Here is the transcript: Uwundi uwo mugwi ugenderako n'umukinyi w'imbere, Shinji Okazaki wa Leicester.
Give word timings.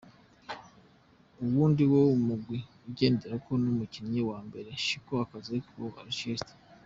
Uwundi 1.43 1.81
uwo 1.87 2.01
mugwi 2.27 2.59
ugenderako 2.87 3.51
n'umukinyi 3.63 4.19
w'imbere, 4.27 4.69
Shinji 4.85 5.13
Okazaki 5.23 5.69
wa 5.83 6.01
Leicester. 6.07 6.55